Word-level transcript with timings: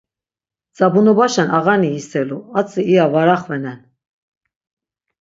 Dzabunobaşen 0.73 1.49
ağani 1.57 1.89
yiselu, 1.95 2.37
adzi 2.59 2.81
iya 2.91 3.05
var 3.13 3.27
axvenen. 3.35 3.79